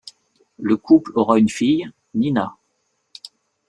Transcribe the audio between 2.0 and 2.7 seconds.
Nina.